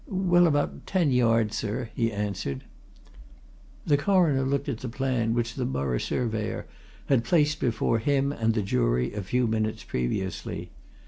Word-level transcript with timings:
"Well, 0.07 0.47
about 0.47 0.87
ten 0.87 1.11
yards, 1.11 1.55
sir," 1.55 1.91
he 1.93 2.11
answered. 2.11 2.63
The 3.85 3.97
Coroner 3.97 4.41
looked 4.41 4.67
at 4.67 4.79
the 4.79 4.89
plan 4.89 5.35
which 5.35 5.53
the 5.53 5.63
Borough 5.63 5.99
Surveyor 5.99 6.65
had 7.05 7.23
placed 7.23 7.59
before 7.59 7.99
him 7.99 8.31
and 8.31 8.55
the 8.55 8.63
jury 8.63 9.13
a 9.13 9.21
few 9.21 9.45
minutes 9.45 9.83
previously. 9.83 10.71